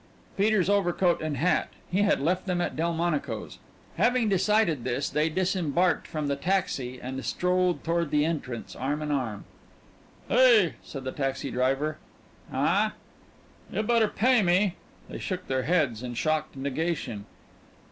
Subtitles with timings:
[0.35, 1.69] Peter's overcoat and hat.
[1.91, 3.59] He had left them at Delmonico's.
[3.97, 9.11] Having decided this, they disembarked from the taxi and strolled toward the entrance arm in
[9.11, 9.45] arm.
[10.27, 11.99] "Hey!" said the taxi driver.
[12.51, 12.89] "Huh?"
[13.71, 14.73] "You better pay me."
[15.07, 17.27] They shook their heads in shocked negation.